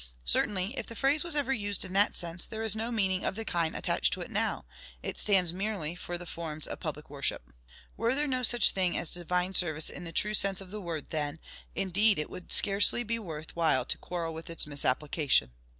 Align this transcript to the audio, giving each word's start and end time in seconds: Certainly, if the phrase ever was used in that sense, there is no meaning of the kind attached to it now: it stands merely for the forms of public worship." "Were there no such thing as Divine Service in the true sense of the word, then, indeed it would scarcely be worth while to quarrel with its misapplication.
Certainly, 0.25 0.73
if 0.79 0.87
the 0.87 0.95
phrase 0.95 1.23
ever 1.35 1.51
was 1.51 1.61
used 1.61 1.85
in 1.85 1.93
that 1.93 2.15
sense, 2.15 2.47
there 2.47 2.63
is 2.63 2.75
no 2.75 2.91
meaning 2.91 3.23
of 3.23 3.35
the 3.35 3.45
kind 3.45 3.75
attached 3.75 4.11
to 4.13 4.21
it 4.21 4.31
now: 4.31 4.65
it 5.03 5.19
stands 5.19 5.53
merely 5.53 5.93
for 5.93 6.17
the 6.17 6.25
forms 6.25 6.65
of 6.65 6.79
public 6.79 7.07
worship." 7.07 7.51
"Were 7.97 8.15
there 8.15 8.25
no 8.25 8.41
such 8.41 8.71
thing 8.71 8.97
as 8.97 9.13
Divine 9.13 9.53
Service 9.53 9.91
in 9.91 10.03
the 10.03 10.11
true 10.11 10.33
sense 10.33 10.59
of 10.59 10.71
the 10.71 10.81
word, 10.81 11.11
then, 11.11 11.37
indeed 11.75 12.17
it 12.17 12.31
would 12.31 12.51
scarcely 12.51 13.03
be 13.03 13.19
worth 13.19 13.55
while 13.55 13.85
to 13.85 13.99
quarrel 13.99 14.33
with 14.33 14.49
its 14.49 14.65
misapplication. 14.65 15.51